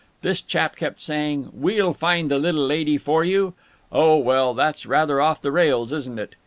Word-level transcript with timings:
This 0.23 0.41
chap 0.41 0.75
kept 0.77 0.99
saying 0.99 1.51
'We'll 1.53 1.93
find 1.93 2.31
the 2.31 2.39
little 2.39 2.65
lady 2.65 2.97
for 2.97 3.23
you!' 3.23 3.53
Oh, 3.91 4.17
well, 4.17 4.55
that's 4.55 4.87
rather 4.87 5.21
off 5.21 5.43
the 5.43 5.51
rails, 5.51 5.91
isn't 5.93 6.17
it? 6.17 6.33